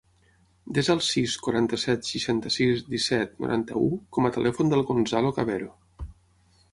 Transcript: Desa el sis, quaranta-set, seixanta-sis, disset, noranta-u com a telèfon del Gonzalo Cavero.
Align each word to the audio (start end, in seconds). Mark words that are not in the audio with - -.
Desa 0.77 0.93
el 0.95 1.01
sis, 1.07 1.33
quaranta-set, 1.47 2.07
seixanta-sis, 2.13 2.81
disset, 2.93 3.35
noranta-u 3.45 3.85
com 4.17 4.29
a 4.31 4.35
telèfon 4.39 4.73
del 4.75 4.81
Gonzalo 4.89 5.33
Cavero. 5.37 5.69